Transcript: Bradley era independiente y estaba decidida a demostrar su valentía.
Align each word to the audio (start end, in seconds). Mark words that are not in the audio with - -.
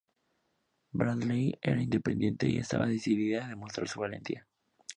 Bradley 0.93 1.55
era 1.61 1.79
independiente 1.79 2.49
y 2.49 2.57
estaba 2.57 2.87
decidida 2.87 3.45
a 3.45 3.49
demostrar 3.49 3.87
su 3.87 3.99
valentía. 3.99 4.47